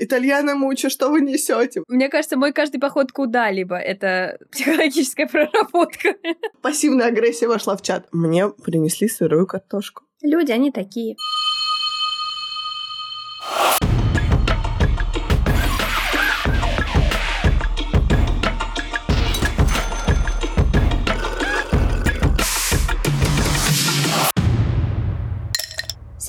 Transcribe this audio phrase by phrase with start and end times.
[0.00, 1.82] Итальяна мучу, что вы несете?
[1.88, 6.14] Мне кажется, мой каждый поход куда-либо— это психологическая проработка.
[6.62, 8.08] Пассивная агрессия вошла в чат.
[8.12, 10.04] Мне принесли сырую картошку.
[10.22, 11.16] Люди, они такие.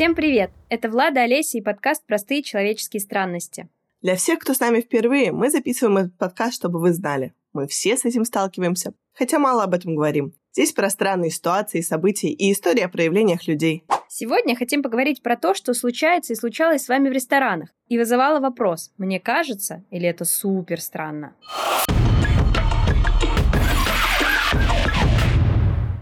[0.02, 0.50] Всем привет!
[0.68, 3.70] Это Влада, Олеся и подкаст «Простые человеческие странности».
[4.02, 7.36] Для всех, кто с нами впервые, мы записываем этот подкаст, чтобы вы знали.
[7.54, 10.34] Мы все с этим сталкиваемся, хотя мало об этом говорим.
[10.54, 13.84] Здесь про странные ситуации, события и истории о проявлениях людей.
[14.08, 17.70] Сегодня хотим поговорить про то, что случается и случалось с вами в ресторанах.
[17.88, 21.36] И вызывало вопрос, мне кажется, или это супер странно?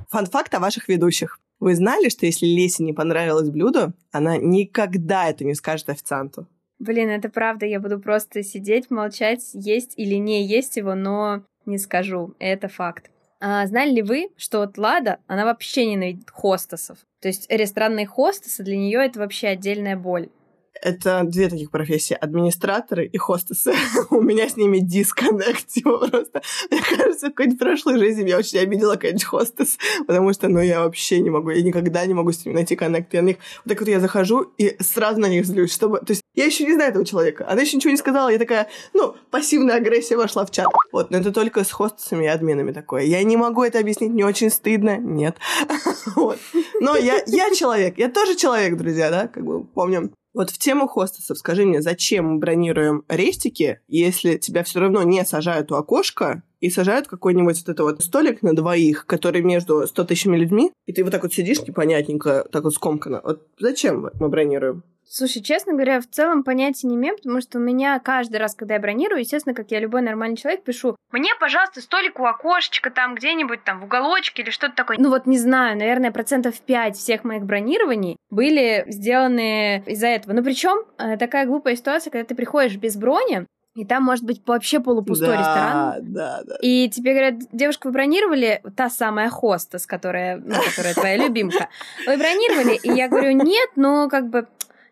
[0.09, 1.41] Фан-факт о ваших ведущих.
[1.59, 6.48] Вы знали, что если Лесе не понравилось блюдо, она никогда это не скажет официанту?
[6.80, 11.77] Блин, это правда, я буду просто сидеть, молчать, есть или не есть его, но не
[11.77, 13.12] скажу, это факт.
[13.41, 16.98] А знали ли вы, что вот Лада, она вообще ненавидит хостесов?
[17.21, 20.29] То есть ресторанные хостесы для нее это вообще отдельная боль.
[20.81, 22.13] Это две таких профессии.
[22.20, 23.73] Администраторы и хостесы.
[24.09, 25.67] У меня с ними дисконнект.
[25.67, 26.41] Типа просто.
[26.71, 30.81] Мне кажется, в какой-нибудь прошлой жизни я очень обидела какой-нибудь хостес, потому что, ну, я
[30.81, 31.49] вообще не могу.
[31.49, 33.13] Я никогда не могу с ними найти коннект.
[33.13, 33.37] Я на них...
[33.65, 35.99] Вот так вот я захожу и сразу на них злюсь, чтобы...
[35.99, 37.45] То есть я еще не знаю этого человека.
[37.49, 38.29] Она еще ничего не сказала.
[38.29, 40.67] Я такая, ну, пассивная агрессия вошла в чат.
[40.91, 43.04] Вот, но это только с хостесами и админами такое.
[43.04, 44.98] Я не могу это объяснить, мне очень стыдно.
[44.98, 45.35] Нет.
[46.15, 46.39] вот.
[46.79, 47.98] Но я, я человек.
[47.98, 49.27] Я тоже человек, друзья, да?
[49.27, 54.63] Как бы помним вот в тему хостесов скажи мне, зачем мы бронируем рестики, если тебя
[54.63, 59.05] все равно не сажают у окошка и сажают какой-нибудь вот это вот столик на двоих,
[59.05, 63.21] который между 100 тысячами людьми, и ты вот так вот сидишь непонятненько, так вот скомканно.
[63.24, 64.84] Вот зачем мы бронируем?
[65.12, 68.75] Слушай, честно говоря, в целом понятия не имею, потому что у меня каждый раз, когда
[68.75, 73.16] я бронирую, естественно, как я любой нормальный человек, пишу «Мне, пожалуйста, столик у окошечка там
[73.16, 74.97] где-нибудь там в уголочке или что-то такое».
[75.00, 80.33] Ну вот не знаю, наверное, процентов 5 всех моих бронирований были сделаны из-за этого.
[80.33, 83.47] Но причем э, такая глупая ситуация, когда ты приходишь без брони,
[83.79, 86.13] и там может быть вообще полупустой да, ресторан.
[86.13, 86.56] Да, да.
[86.62, 91.69] И тебе говорят, девушка, вы бронировали та самая хостес, которая, ну, которая твоя любимка.
[92.06, 92.75] Вы бронировали?
[92.75, 94.47] И я говорю, нет, но как бы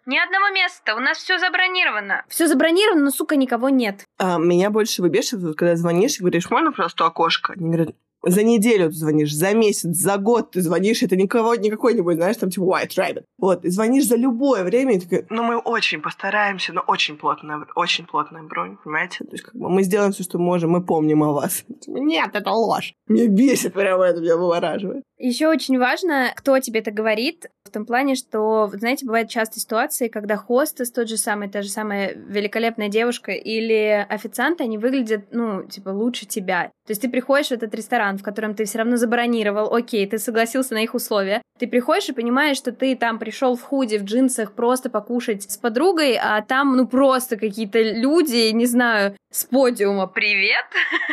[0.06, 2.24] ни одного места, у нас все забронировано.
[2.30, 4.06] Все забронировано, но, сука, никого нет.
[4.18, 7.54] А, меня больше выбешивает, когда звонишь и говоришь, можно просто окошко?
[7.54, 11.70] Они говорят, за неделю ты звонишь, за месяц, за год ты звонишь, это никого, не
[11.70, 13.24] какой-нибудь, знаешь, там типа White Rabbit.
[13.38, 17.66] Вот, и звонишь за любое время, и такой, ну мы очень постараемся, но очень плотная,
[17.76, 19.24] очень плотная бронь, понимаете?
[19.24, 21.64] То есть как бы мы сделаем все, что можем, мы помним о вас.
[21.82, 22.94] Типа, Нет, это ложь.
[23.08, 25.04] Мне бесит прямо это, меня вывораживает.
[25.18, 30.08] Еще очень важно, кто тебе это говорит, в том плане, что, знаете, бывают часто ситуации,
[30.08, 35.64] когда хостес, тот же самый, та же самая великолепная девушка или официант, они выглядят, ну,
[35.64, 36.72] типа, лучше тебя.
[36.86, 40.18] То есть ты приходишь в этот ресторан, в котором ты все равно забронировал, окей, ты
[40.18, 41.42] согласился на их условия.
[41.60, 45.58] Ты приходишь и понимаешь, что ты там пришел в худи, в джинсах просто покушать с
[45.58, 50.66] подругой, а там, ну, просто какие-то люди, не знаю, с подиума «Привет!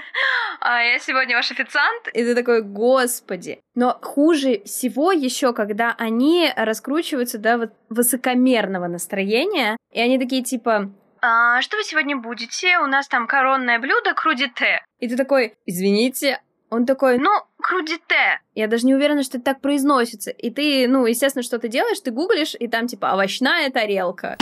[0.61, 6.53] а я сегодня ваш официант!» И ты такой «Господи!» Но хуже всего еще, когда они
[6.55, 10.93] раскручиваются до вот высокомерного настроения, и они такие типа
[11.27, 12.77] а, что вы сегодня будете?
[12.81, 14.85] У нас там коронное блюдо крудите.
[14.99, 16.43] И ты такой, извините,
[16.75, 17.31] он такой, ну,
[17.63, 18.41] крудите.
[18.55, 20.31] Я даже не уверена, что это так произносится.
[20.31, 24.37] И ты, ну, естественно, что ты делаешь, ты гуглишь, и там типа овощная тарелка.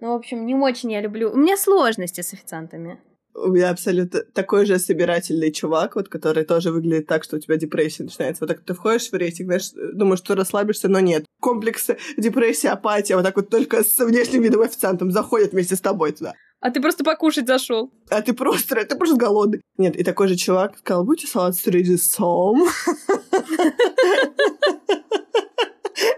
[0.00, 1.30] Ну, в общем, не очень я люблю.
[1.30, 3.00] У меня сложности с официантами.
[3.32, 7.56] У меня абсолютно такой же собирательный чувак, вот, который тоже выглядит так, что у тебя
[7.56, 8.44] депрессия начинается.
[8.44, 11.24] Вот так ты входишь в рейтинг, знаешь, думаешь, что расслабишься, но нет.
[11.40, 16.12] Комплексы, депрессия, апатия, вот так вот только с внешним видом официантом заходят вместе с тобой
[16.12, 16.34] туда.
[16.60, 17.90] А ты просто покушать зашел.
[18.10, 19.62] А ты просто, ты просто голодный.
[19.78, 22.64] Нет, и такой же чувак сказал, будьте салат с редисом.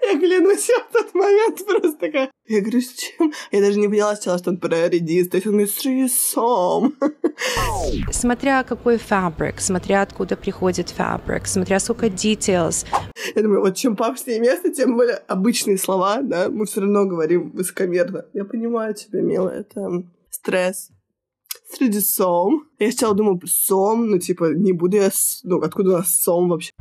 [0.03, 2.30] Я клянусь, я в тот момент просто такая...
[2.47, 3.32] Я говорю, с чем?
[3.50, 5.28] Я даже не поняла сначала, что он про редис.
[5.28, 6.95] То есть он говорит, с редисом.
[8.12, 12.86] Смотря какой фабрик, смотря откуда приходит фабрик, смотря сколько details.
[13.34, 17.50] Я думаю, вот чем пафоснее место, тем более обычные слова, да, мы все равно говорим
[17.50, 18.27] высокомерно.
[18.34, 20.04] Я понимаю тебя, милая, это
[20.42, 20.91] стресс
[21.71, 22.68] с редисом.
[22.78, 25.10] Я сначала думаю, сом, ну, типа, не буду я...
[25.10, 25.41] С...
[25.44, 26.72] Ну, откуда у нас сом вообще?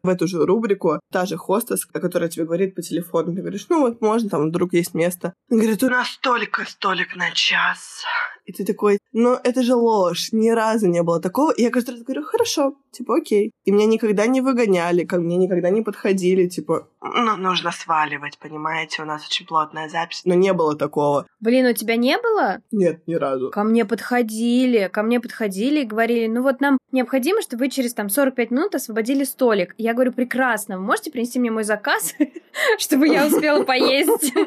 [0.00, 3.34] в эту же рубрику та же хостес, которая тебе говорит по телефону.
[3.34, 5.34] Ты говоришь, ну вот можно, там вдруг есть место.
[5.50, 8.04] Она говорит, у нас только столик на час.
[8.48, 11.50] И ты такой, ну это же ложь, ни разу не было такого.
[11.50, 13.52] И я каждый раз говорю, хорошо, типа окей.
[13.64, 19.02] И меня никогда не выгоняли, ко мне никогда не подходили, типа, ну, нужно сваливать, понимаете,
[19.02, 20.22] у нас очень плотная запись.
[20.24, 21.26] Но не было такого.
[21.40, 22.62] Блин, у тебя не было?
[22.72, 23.50] Нет, ни разу.
[23.50, 27.92] Ко мне подходили, ко мне подходили и говорили, ну вот нам необходимо, чтобы вы через
[27.92, 29.74] там 45 минут освободили столик.
[29.76, 32.14] Я говорю, прекрасно, вы можете принести мне мой заказ,
[32.78, 34.32] чтобы я успела поесть?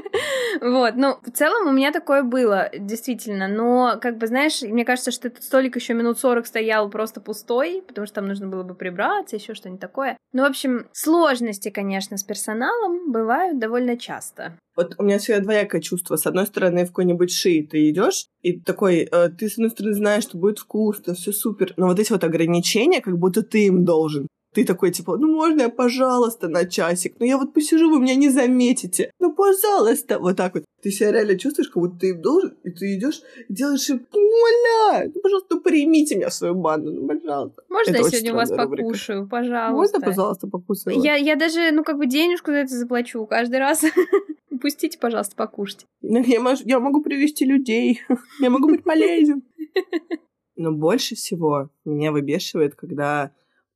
[0.62, 5.11] Вот, ну, в целом у меня такое было, действительно, но, как бы, знаешь, мне кажется,
[5.11, 8.75] что этот столик еще минут 40 стоял просто пустой, потому что там нужно было бы
[8.75, 10.17] прибраться, еще что-нибудь такое.
[10.33, 14.57] Ну, в общем, сложности, конечно, с персоналом бывают довольно часто.
[14.75, 16.15] Вот у меня всегда двоякое чувство.
[16.15, 19.93] С одной стороны, в какой-нибудь ши ты идешь, и такой, э, ты, с одной стороны,
[19.93, 23.83] знаешь, что будет вкусно, все супер, но вот эти вот ограничения, как будто ты им
[23.83, 24.27] должен.
[24.53, 27.15] Ты такой, типа, ну можно я, пожалуйста, на часик?
[27.19, 29.12] Ну я вот посижу, вы меня не заметите.
[29.19, 30.19] Ну, пожалуйста.
[30.19, 30.65] Вот так вот.
[30.81, 34.06] Ты себя реально чувствуешь, как будто ты им должен, и ты идешь и делаешь им,
[34.12, 37.63] ну, умоляю, ну, пожалуйста, ну, примите меня в свою банду, ну, пожалуйста.
[37.69, 38.83] Можно это я сегодня вас рубрика.
[38.83, 40.00] покушаю, пожалуйста?
[40.00, 41.00] Можно, пожалуйста, покушаю?
[41.00, 43.83] Я, я даже, ну, как бы денежку за это заплачу каждый раз.
[44.62, 45.86] Пустите, пожалуйста, покушать.
[46.01, 48.01] Ну, я, могу, я могу привести людей.
[48.39, 49.44] Я могу быть полезен.
[50.56, 53.31] Но больше всего меня выбешивает, когда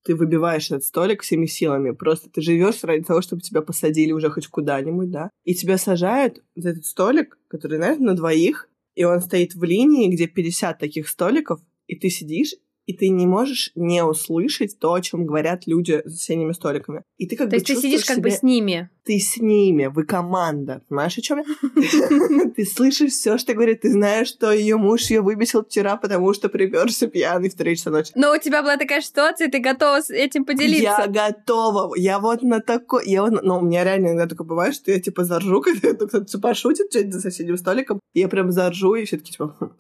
[0.06, 1.92] ты выбиваешь этот столик всеми силами.
[1.92, 5.32] Просто ты живешь ради того, чтобы тебя посадили уже хоть куда-нибудь, да.
[5.44, 10.14] И тебя сажают за этот столик, который, знаешь, на двоих, и он стоит в линии,
[10.14, 12.54] где 50 таких столиков, и ты сидишь,
[12.86, 17.02] и ты не можешь не услышать то, о чем говорят люди за соседними столиками.
[17.18, 18.92] И ты как то бы есть ты сидишь как бы с ними.
[19.06, 20.82] Ты с ними, вы команда.
[20.90, 21.44] Понимаешь, о чем я?
[22.56, 26.50] Ты слышишь все, что говорит, ты знаешь, что ее муж ее выбесил вчера, потому что
[26.50, 28.12] приперся пьяный в 3 часа ночи.
[28.16, 31.08] Но у тебя была такая ситуация, ты готова с этим поделиться.
[31.14, 31.96] Я готова.
[31.96, 33.08] Я вот на такой...
[33.08, 33.44] Я вот...
[33.44, 37.14] Ну, у меня реально иногда такое бывает, что я типа заржу, когда кто-то пошутит что-нибудь
[37.14, 38.00] за соседним столиком.
[38.16, 39.56] Я прям заржу, и все таки типа...
[39.60, 39.72] «Хм».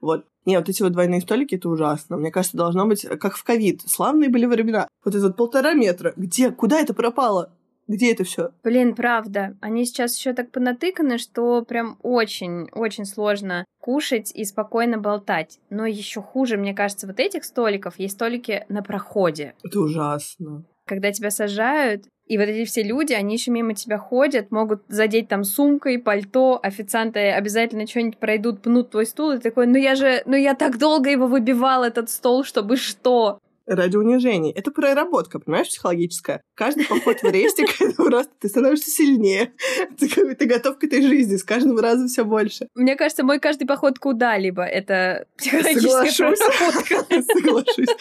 [0.00, 0.24] Вот.
[0.44, 2.16] Не, вот эти вот двойные столики, это ужасно.
[2.16, 3.82] Мне кажется, должно быть, как в ковид.
[3.86, 4.86] Славные были времена.
[5.04, 6.12] Вот это вот полтора метра.
[6.16, 6.50] Где?
[6.50, 7.52] Куда это пропало?
[7.88, 8.50] Где это все?
[8.62, 9.56] Блин, правда.
[9.60, 15.58] Они сейчас еще так понатыканы, что прям очень-очень сложно кушать и спокойно болтать.
[15.70, 19.54] Но еще хуже, мне кажется, вот этих столиков есть столики на проходе.
[19.64, 20.64] Это ужасно.
[20.84, 25.28] Когда тебя сажают, и вот эти все люди, они еще мимо тебя ходят, могут задеть
[25.28, 30.22] там сумкой, пальто, официанты обязательно что-нибудь пройдут, пнут твой стул, и такой, ну я же,
[30.26, 33.38] ну я так долго его выбивал, этот стол, чтобы что?
[33.68, 34.52] Ради унижения.
[34.52, 36.42] Это проработка, понимаешь, психологическая.
[36.54, 39.52] Каждый поход в рестик, это просто ты становишься сильнее.
[39.98, 42.68] Ты, ты готов к этой жизни, с каждым разом все больше.
[42.74, 47.22] Мне кажется, мой каждый поход куда-либо— это психологическая проработка.
[47.32, 47.96] Соглашусь.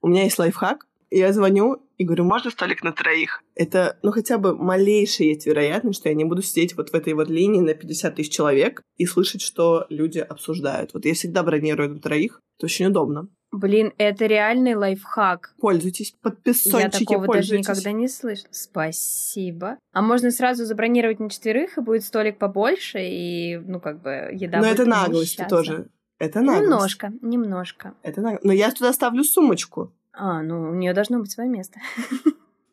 [0.00, 0.86] У меня есть лайфхак.
[1.10, 3.42] Я звоню и говорю, можно столик на троих?
[3.56, 7.14] Это, ну, хотя бы малейшая есть вероятность, что я не буду сидеть вот в этой
[7.14, 10.94] вот линии на 50 тысяч человек и слышать, что люди обсуждают.
[10.94, 12.40] Вот я всегда бронирую на троих.
[12.58, 13.28] Это очень удобно.
[13.52, 15.54] Блин, это реальный лайфхак.
[15.60, 18.48] Пользуйтесь, подписончики, Я такого даже никогда не слышала.
[18.52, 19.78] Спасибо.
[19.92, 24.58] А можно сразу забронировать на четверых, и будет столик побольше, и, ну, как бы, еда
[24.58, 25.88] Но будет это наглость тоже.
[26.18, 26.62] Это наглость.
[26.62, 27.94] Немножко, немножко.
[28.02, 28.44] Это наглость.
[28.44, 29.92] Но я туда ставлю сумочку.
[30.12, 31.80] А, ну, у нее должно быть свое место.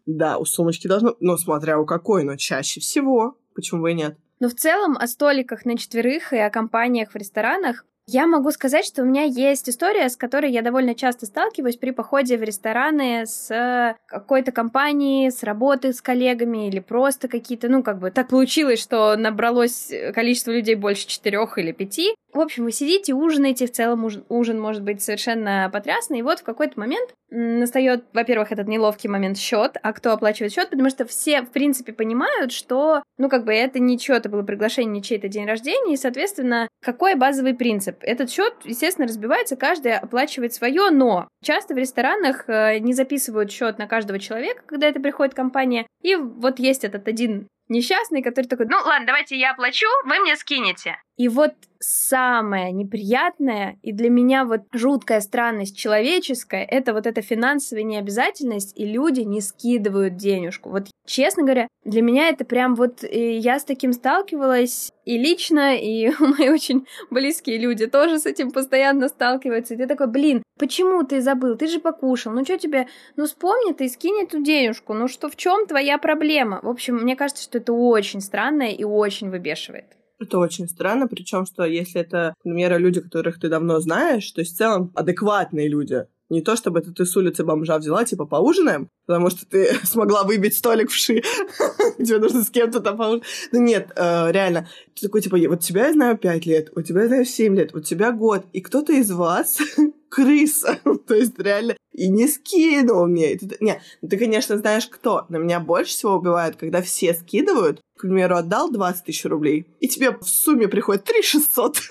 [0.07, 1.17] Да, у сумочки должно...
[1.19, 3.37] Ну, смотря у какой, но чаще всего.
[3.53, 4.17] Почему бы и нет?
[4.39, 8.85] Но в целом о столиках на четверых и о компаниях в ресторанах я могу сказать,
[8.85, 13.25] что у меня есть история, с которой я довольно часто сталкиваюсь при походе в рестораны
[13.25, 18.81] с какой-то компанией, с работы с коллегами или просто какие-то, ну, как бы так получилось,
[18.81, 22.15] что набралось количество людей больше четырех или пяти.
[22.33, 26.39] В общем, вы сидите, ужинаете, в целом ужин, ужин может быть совершенно потрясный, и вот
[26.39, 31.05] в какой-то момент настает, во-первых, этот неловкий момент счет, а кто оплачивает счет, потому что
[31.05, 35.27] все, в принципе, понимают, что, ну, как бы это не чье-то было приглашение, не чей-то
[35.27, 37.97] день рождения, и, соответственно, какой базовый принцип?
[38.01, 43.77] Этот счет, естественно, разбивается, каждый оплачивает свое, но часто в ресторанах э, не записывают счет
[43.77, 48.67] на каждого человека, когда это приходит компания, и вот есть этот один несчастный, который такой,
[48.67, 50.97] ну ладно, давайте я оплачу, вы мне скинете.
[51.17, 57.83] И вот самое неприятное и для меня вот жуткая странность человеческая, это вот эта финансовая
[57.83, 60.69] необязательность, и люди не скидывают денежку.
[60.69, 66.11] Вот честно говоря, для меня это прям вот я с таким сталкивалась и лично, и
[66.19, 69.73] мои очень близкие люди тоже с этим постоянно сталкиваются.
[69.73, 71.55] И ты такой, блин, почему ты забыл?
[71.55, 72.33] Ты же покушал.
[72.33, 72.87] Ну что тебе?
[73.15, 74.93] Ну вспомни ты скинь эту денежку.
[74.93, 76.59] Ну что, в чем твоя проблема?
[76.61, 79.85] В общем, мне кажется, что это очень странное и очень выбешивает.
[80.19, 84.55] Это очень странно, причем что если это, например, люди, которых ты давно знаешь, то есть
[84.55, 88.89] в целом адекватные люди, не то, чтобы это ты с улицы бомжа взяла, типа, поужинаем,
[89.05, 91.21] потому что ты смогла выбить столик в ши.
[91.97, 93.25] Тебе нужно с кем-то там поужинать.
[93.51, 94.67] Ну нет, э, реально.
[94.95, 97.73] Ты такой, типа, вот тебя я знаю пять лет, у тебя я знаю семь лет,
[97.73, 99.59] у тебя год, и кто-то из вас
[100.09, 100.79] крыса.
[101.07, 103.39] То есть реально и не скинул мне.
[103.59, 105.25] Не, ну ты, конечно, знаешь, кто.
[105.29, 109.87] Но меня больше всего убивает, когда все скидывают, к примеру, отдал 20 тысяч рублей, и
[109.87, 111.77] тебе в сумме приходит 3 600.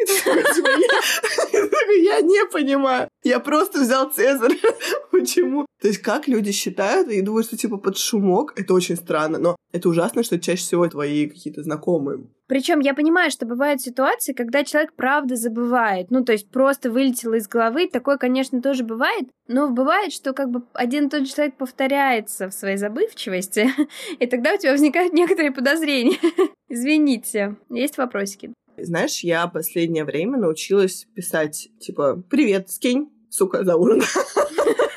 [0.00, 3.08] И ты такой, я не понимаю.
[3.24, 4.58] Я просто взял Цезарь.
[5.10, 5.66] Почему?
[5.80, 9.38] То есть как люди считают и думают, что типа под шумок, это очень странно.
[9.38, 14.32] Но это ужасно, что чаще всего твои какие-то знакомые причем я понимаю, что бывают ситуации,
[14.32, 16.10] когда человек правда забывает.
[16.10, 17.88] Ну, то есть просто вылетело из головы.
[17.88, 19.28] Такое, конечно, тоже бывает.
[19.48, 23.70] Но бывает, что как бы один и тот же человек повторяется в своей забывчивости.
[24.18, 26.18] И тогда у тебя возникают некоторые подозрения.
[26.68, 27.56] Извините.
[27.70, 28.52] Есть вопросики?
[28.76, 34.02] Знаешь, я последнее время научилась писать, типа, «Привет, скинь, сука, за ужин».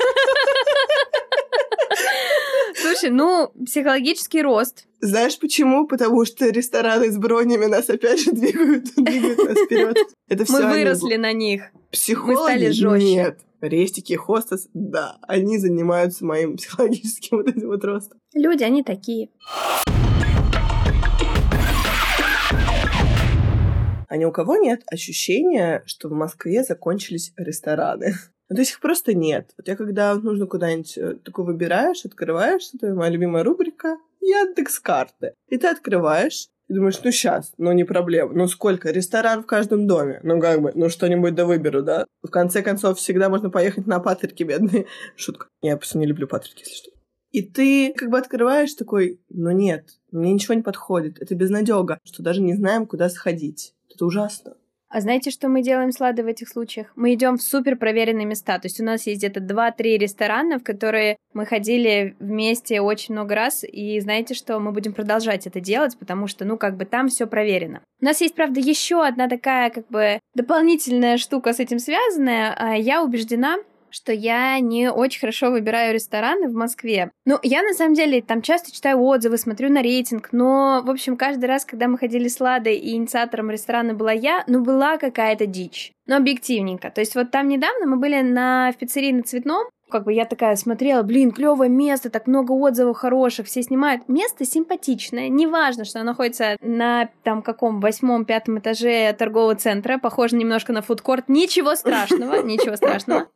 [3.01, 4.85] Слушай, ну, психологический рост.
[4.99, 5.87] Знаешь почему?
[5.87, 9.97] Потому что рестораны с бронями нас опять же двигают, двигают нас вперед.
[10.27, 11.63] Это все Мы выросли на них.
[11.91, 12.37] Психологи?
[12.37, 13.07] Мы стали жестче.
[13.07, 13.39] Нет.
[13.59, 18.19] Рестики, хостес, да, они занимаются моим психологическим вот этим вот ростом.
[18.35, 19.29] Люди, они такие.
[24.09, 28.13] А ни у кого нет ощущения, что в Москве закончились рестораны?
[28.51, 29.51] Ну, то есть их просто нет.
[29.57, 35.35] Вот я когда нужно куда-нибудь э, такое выбираешь, открываешь, это моя любимая рубрика, Яндекс карты.
[35.47, 38.33] И ты открываешь, и думаешь, ну сейчас, ну не проблема.
[38.33, 38.91] Ну сколько?
[38.91, 40.19] Ресторан в каждом доме.
[40.23, 42.05] Ну как бы, ну что-нибудь да выберу, да?
[42.21, 44.85] В конце концов, всегда можно поехать на Патрики, бедные.
[45.15, 45.47] Шутка.
[45.61, 46.91] Я просто не люблю Патрики, если что.
[47.31, 51.21] И ты как бы открываешь такой, ну нет, мне ничего не подходит.
[51.21, 53.75] Это безнадега, что даже не знаем, куда сходить.
[53.89, 54.55] Это ужасно.
[54.91, 56.87] А знаете, что мы делаем с Ладой в этих случаях?
[56.97, 58.59] Мы идем в супер проверенные места.
[58.59, 63.33] То есть у нас есть где-то 2-3 ресторана, в которые мы ходили вместе очень много
[63.33, 63.63] раз.
[63.63, 67.25] И знаете, что мы будем продолжать это делать, потому что, ну, как бы там все
[67.25, 67.81] проверено.
[68.01, 72.53] У нас есть, правда, еще одна такая, как бы, дополнительная штука с этим связанная.
[72.57, 73.59] А я убеждена,
[73.91, 77.11] что я не очень хорошо выбираю рестораны в Москве.
[77.25, 81.17] Ну, я на самом деле там часто читаю отзывы, смотрю на рейтинг, но, в общем,
[81.17, 85.45] каждый раз, когда мы ходили с Ладой и инициатором ресторана была я, ну, была какая-то
[85.45, 85.91] дичь.
[86.07, 86.89] Но объективненько.
[86.89, 90.25] То есть вот там недавно мы были на в пиццерии на Цветном, как бы я
[90.25, 94.07] такая смотрела, блин, клевое место, так много отзывов хороших, все снимают.
[94.09, 100.37] Место симпатичное, неважно, что оно находится на там каком восьмом, пятом этаже торгового центра, похоже
[100.37, 103.27] немножко на фудкорт, ничего страшного, ничего страшного.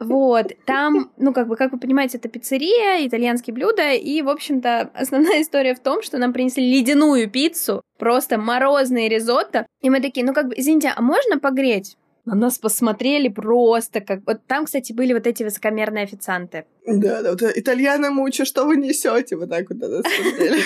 [0.00, 4.90] Вот, там, ну, как бы, как вы понимаете, это пиццерия, итальянские блюда, и, в общем-то,
[4.94, 10.24] основная история в том, что нам принесли ледяную пиццу, просто морозные ризотто, и мы такие,
[10.24, 11.96] ну, как бы, извините, а можно погреть?
[12.24, 14.20] На нас посмотрели просто как...
[14.26, 16.66] Вот там, кстати, были вот эти высокомерные официанты.
[16.86, 19.34] Да, да, вот итальяна мучу, что вы несете?
[19.36, 20.60] Вот так вот на нас смотрели.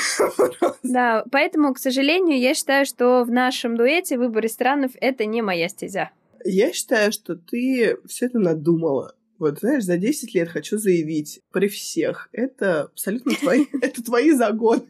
[0.83, 5.69] Да, поэтому, к сожалению, я считаю, что в нашем дуэте выбор ресторанов— это не моя
[5.69, 6.11] стезя.
[6.45, 9.15] Я считаю, что ты все это надумала.
[9.43, 12.29] Вот, знаешь, за 10 лет хочу заявить при всех.
[12.31, 14.85] Это абсолютно твои, это твои загоны.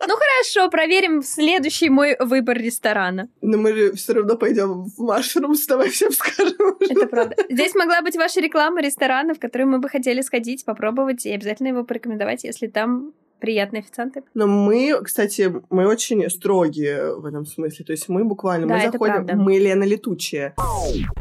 [0.00, 3.28] Ну хорошо, проверим следующий мой выбор ресторана.
[3.42, 6.76] Но мы все равно пойдем в Машрум, с тобой всем скажем.
[6.80, 7.36] Это правда.
[7.48, 11.68] Здесь могла быть ваша реклама ресторана, в который мы бы хотели сходить, попробовать и обязательно
[11.68, 14.22] его порекомендовать, если там приятные официанты.
[14.34, 17.84] Но мы, кстати, мы очень строгие в этом смысле.
[17.84, 19.36] То есть мы буквально, да, мы заходим, правда.
[19.36, 20.54] мы Лена Летучая.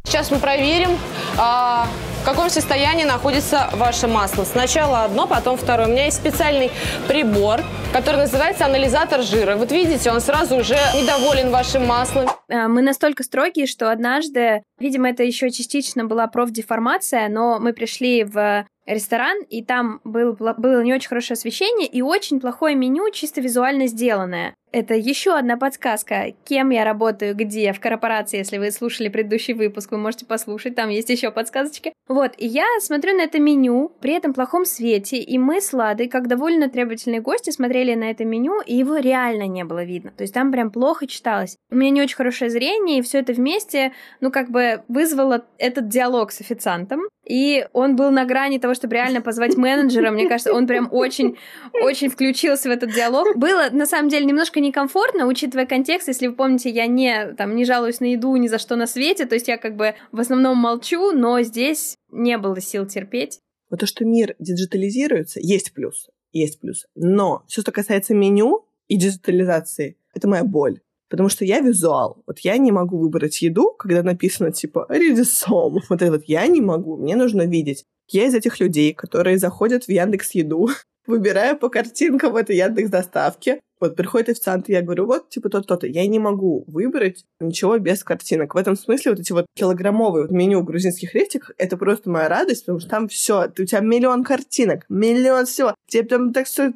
[0.03, 0.89] Сейчас мы проверим,
[1.37, 1.87] а,
[2.21, 4.43] в каком состоянии находится ваше масло.
[4.43, 5.87] Сначала одно, потом второе.
[5.87, 6.71] У меня есть специальный
[7.07, 7.59] прибор,
[7.91, 9.55] который называется анализатор жира.
[9.55, 12.27] Вот видите, он сразу уже недоволен вашим маслом.
[12.49, 18.23] А, мы настолько строгие, что однажды, видимо, это еще частично была профдеформация, но мы пришли
[18.23, 23.41] в ресторан, и там был, было не очень хорошее освещение и очень плохое меню, чисто
[23.41, 24.55] визуально сделанное.
[24.73, 29.91] Это еще одна подсказка, кем я работаю, где, в корпорации, если вы слушали предыдущий выпуск,
[29.91, 31.93] вы можете послушать, там есть еще подсказочки.
[32.07, 36.07] Вот, и я смотрю на это меню, при этом плохом свете, и мы с Ладой,
[36.07, 40.11] как довольно требовательные гости, смотрели на это меню, и его реально не было видно.
[40.17, 41.55] То есть там прям плохо читалось.
[41.69, 45.87] У меня не очень хорошее зрение, и все это вместе, ну, как бы вызвало этот
[45.87, 50.11] диалог с официантом, и он был на грани того, чтобы реально позвать менеджера.
[50.11, 51.37] Мне кажется, он прям очень,
[51.81, 53.37] очень включился в этот диалог.
[53.37, 56.07] Было, на самом деле, немножко некомфортно, учитывая контекст.
[56.07, 59.25] Если вы помните, я не, там, не жалуюсь на еду ни за что на свете,
[59.25, 63.39] то есть я как бы в основном молчу, но здесь не было сил терпеть.
[63.69, 66.85] Вот то, что мир диджитализируется, есть плюс, есть плюс.
[66.95, 70.79] Но все, что касается меню и диджитализации, это моя боль.
[71.09, 72.23] Потому что я визуал.
[72.25, 75.79] Вот я не могу выбрать еду, когда написано типа «редисом».
[75.89, 76.97] Вот это вот я не могу.
[76.97, 77.85] Мне нужно видеть.
[78.07, 80.69] Я из этих людей, которые заходят в Яндекс Еду
[81.07, 83.59] выбираю по картинкам это Яндекс доставки.
[83.83, 88.01] Вот приходит официант, и я говорю, вот, типа, то-то, Я не могу выбрать ничего без
[88.01, 88.55] картинок.
[88.55, 92.61] В этом смысле вот эти вот килограммовые вот меню грузинских рестиков, это просто моя радость,
[92.61, 95.75] потому что там все, у тебя миллион картинок, миллион всего.
[95.87, 96.71] Тебе там так все...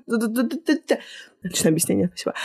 [1.44, 2.36] Отличное объяснение, спасибо.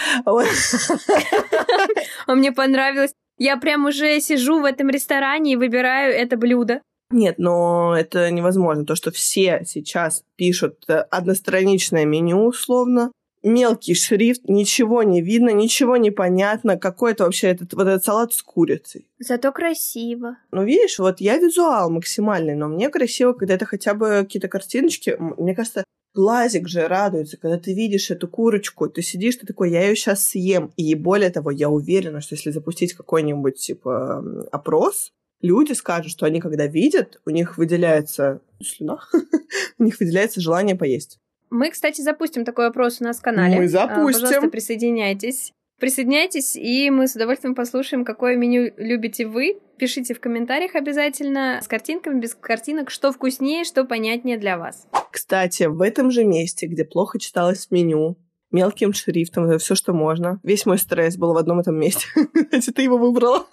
[2.27, 3.15] А мне понравилось.
[3.39, 6.83] Я прям уже сижу в этом ресторане и выбираю это блюдо.
[7.11, 8.87] Нет, но это невозможно.
[8.87, 13.11] То, что все сейчас пишут э, одностраничное меню условно,
[13.43, 18.33] мелкий шрифт, ничего не видно, ничего не понятно, какой это вообще этот, вот этот салат
[18.33, 19.07] с курицей.
[19.19, 20.37] Зато красиво.
[20.51, 25.17] Ну, видишь, вот я визуал максимальный, но мне красиво, когда это хотя бы какие-то картиночки.
[25.19, 25.85] Мне кажется,
[26.15, 30.25] глазик же радуется, когда ты видишь эту курочку, ты сидишь, ты такой, я ее сейчас
[30.25, 30.73] съем.
[30.77, 36.41] И более того, я уверена, что если запустить какой-нибудь, типа, опрос, люди скажут, что они
[36.41, 39.01] когда видят, у них выделяется слюна,
[39.79, 41.19] у них выделяется желание поесть.
[41.53, 43.59] Мы, кстати, запустим такой опрос у нас в канале.
[43.59, 44.23] Мы запустим.
[44.23, 45.53] Пожалуйста, присоединяйтесь.
[45.79, 49.61] Присоединяйтесь, и мы с удовольствием послушаем, какое меню любите вы.
[49.77, 54.87] Пишите в комментариях обязательно с картинками, без картинок, что вкуснее, что понятнее для вас.
[55.11, 58.17] Кстати, в этом же месте, где плохо читалось меню,
[58.51, 60.41] мелким шрифтом, все, что можно.
[60.43, 62.07] Весь мой стресс был в одном этом месте.
[62.33, 63.47] Кстати, ты его выбрала.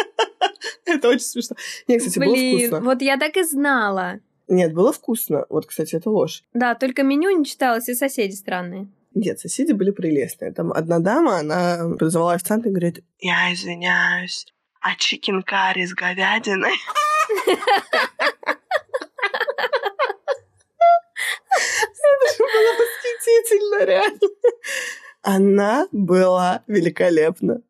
[0.84, 1.54] Это очень смешно.
[1.86, 2.80] Нет, кстати, было вкусно.
[2.80, 4.18] вот я так и знала.
[4.50, 5.46] Нет, было вкусно.
[5.48, 6.42] Вот, кстати, это ложь.
[6.54, 8.88] Да, только меню не читалось, и соседи странные.
[9.14, 10.52] Нет, соседи были прелестные.
[10.52, 14.46] Там одна дама, она позвала официанта и говорит, я извиняюсь,
[14.80, 16.74] а чикен карри с говядиной?
[21.92, 24.20] Это же было восхитительно, реально.
[25.22, 27.62] Она была великолепна.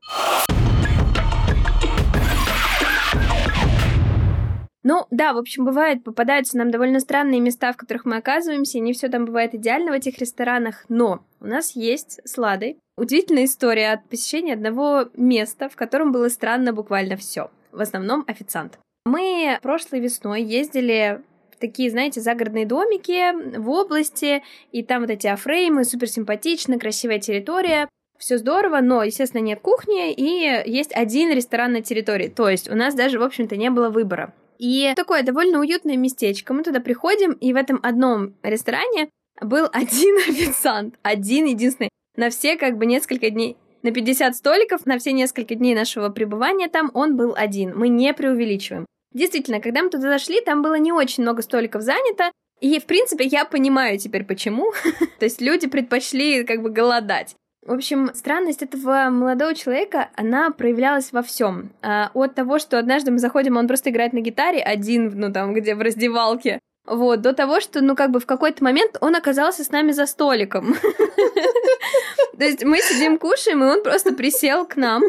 [4.91, 8.81] Ну, да, в общем, бывает, попадаются нам довольно странные места, в которых мы оказываемся, и
[8.81, 13.45] не все там бывает идеально в этих ресторанах, но у нас есть с Ладой удивительная
[13.45, 17.53] история от посещения одного места, в котором было странно буквально все.
[17.71, 18.81] В основном официант.
[19.05, 21.23] Мы прошлой весной ездили
[21.61, 24.43] такие, знаете, загородные домики в области,
[24.73, 27.89] и там вот эти афреймы, супер симпатично, красивая территория.
[28.19, 32.27] Все здорово, но, естественно, нет кухни, и есть один ресторан на территории.
[32.27, 34.35] То есть у нас даже, в общем-то, не было выбора.
[34.61, 36.53] И такое довольно уютное местечко.
[36.53, 39.09] Мы туда приходим, и в этом одном ресторане
[39.41, 43.57] был один официант, один единственный, на все как бы несколько дней.
[43.83, 47.73] На 50 столиков, на все несколько дней нашего пребывания там он был один.
[47.75, 48.85] Мы не преувеличиваем.
[49.15, 53.25] Действительно, когда мы туда зашли, там было не очень много столиков занято, и, в принципе,
[53.25, 54.73] я понимаю теперь почему.
[55.19, 57.35] То есть люди предпочли как бы голодать.
[57.67, 61.71] В общем, странность этого молодого человека, она проявлялась во всем.
[61.83, 65.53] А, от того, что однажды мы заходим, он просто играет на гитаре один, ну там,
[65.53, 69.63] где в раздевалке, вот, до того, что, ну, как бы в какой-то момент он оказался
[69.63, 70.75] с нами за столиком.
[72.39, 75.03] То есть мы сидим, кушаем, и он просто присел к нам.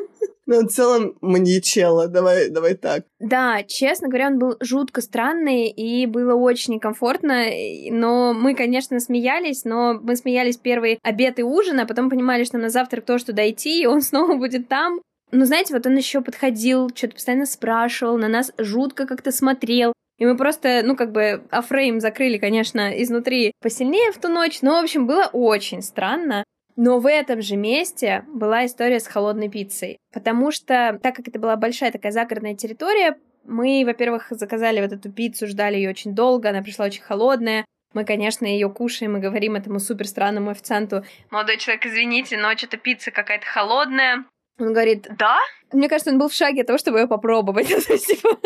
[0.52, 3.06] Ну, в целом, маньячело, давай, давай так.
[3.20, 7.46] Да, честно говоря, он был жутко странный, и было очень некомфортно,
[7.90, 12.58] но мы, конечно, смеялись, но мы смеялись первый обед и ужин, а потом понимали, что
[12.58, 15.00] на завтрак то, что дойти, и он снова будет там.
[15.32, 19.94] Но знаете, вот он еще подходил, что-то постоянно спрашивал, на нас жутко как-то смотрел.
[20.18, 24.62] И мы просто, ну, как бы, афрейм закрыли, конечно, изнутри посильнее в ту ночь.
[24.62, 26.44] Но, в общем, было очень странно.
[26.76, 29.98] Но в этом же месте была история с холодной пиццей.
[30.14, 35.12] Потому что, так как это была большая такая загородная территория, мы, во-первых, заказали вот эту
[35.12, 37.66] пиццу, ждали ее очень долго, она пришла очень холодная.
[37.94, 42.78] Мы, конечно, ее кушаем и говорим этому супер странному официанту, молодой человек, извините, но что-то
[42.78, 44.24] пицца какая-то холодная.
[44.62, 45.38] Он говорит, да?
[45.72, 47.68] Мне кажется, он был в шаге от того, чтобы ее попробовать.
[47.88, 48.38] Типа,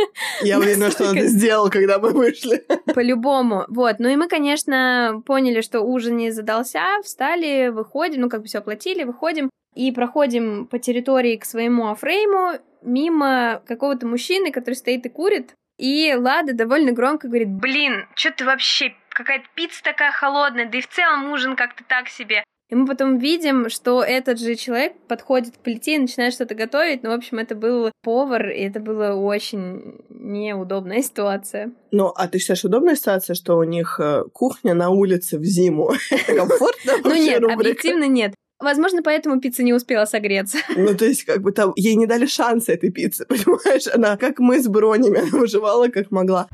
[0.41, 2.63] Я уверена, что он это сделал, когда мы вышли.
[2.93, 3.65] По-любому.
[3.67, 3.95] Вот.
[3.99, 8.59] Ну и мы, конечно, поняли, что ужин не задался, встали, выходим, ну как бы все
[8.59, 15.09] оплатили, выходим и проходим по территории к своему афрейму мимо какого-то мужчины, который стоит и
[15.09, 15.55] курит.
[15.77, 20.81] И Лада довольно громко говорит, блин, что ты вообще, какая-то пицца такая холодная, да и
[20.81, 22.43] в целом ужин как-то так себе.
[22.69, 27.03] И мы потом видим, что этот же человек подходит к плите и начинает что-то готовить.
[27.03, 31.71] Ну, в общем, это был повар, и это была очень неудобная ситуация.
[31.91, 35.91] Ну, а ты считаешь удобная ситуация, что у них э, кухня на улице в зиму?
[36.27, 36.93] Комфортно?
[37.03, 38.33] Ну нет, объективно нет.
[38.59, 40.57] Возможно, поэтому пицца не успела согреться.
[40.75, 43.87] Ну, то есть, как бы там, ей не дали шанса этой пиццы, понимаешь?
[43.93, 46.47] Она, как мы с бронями, она выживала как могла.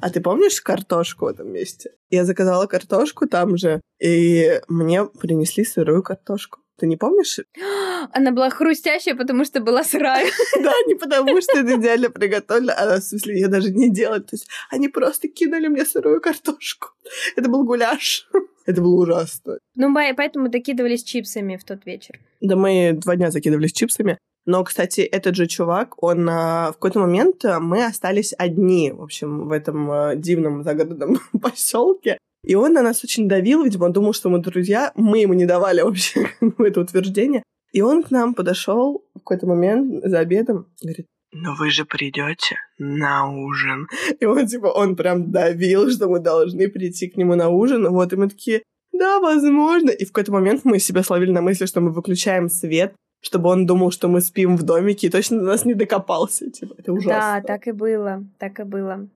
[0.00, 1.90] А ты помнишь картошку в этом месте?
[2.08, 6.60] Я заказала картошку там же, и мне принесли сырую картошку.
[6.78, 7.38] Ты не помнишь?
[8.12, 10.26] Она была хрустящая, потому что была сырая.
[10.62, 14.20] Да, не потому что это идеально приготовлено, а в смысле я даже не делала.
[14.20, 16.88] То есть они просто кинули мне сырую картошку.
[17.36, 18.26] Это был гуляш.
[18.66, 19.58] Это было ужасно.
[19.74, 22.20] Ну, поэтому докидывались чипсами в тот вечер.
[22.40, 24.18] Да мы два дня закидывались чипсами.
[24.46, 29.02] Но, кстати, этот же чувак, он а, в какой-то момент а, мы остались одни, в
[29.02, 32.18] общем, в этом а, дивном загородном поселке.
[32.42, 34.92] И он на нас очень давил, видимо, он думал, что мы друзья.
[34.94, 37.42] Мы ему не давали вообще это утверждение.
[37.72, 42.56] И он к нам подошел в какой-то момент за обедом, говорит, но вы же придете
[42.78, 43.86] на ужин.
[44.18, 47.88] И он, типа, он прям давил, что мы должны прийти к нему на ужин.
[47.88, 49.90] Вот, и мы такие, да, возможно.
[49.90, 53.66] И в какой-то момент мы себя словили на мысли, что мы выключаем свет, чтобы он
[53.66, 56.50] думал, что мы спим в домике, и точно до нас не докопался.
[56.50, 57.40] Типа, это ужасно.
[57.40, 59.08] Да, так и было, так и было.